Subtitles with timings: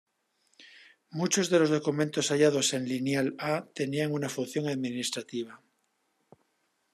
[1.11, 5.61] Muchos de los documentos hallados en lineal A tenían una función administrativa.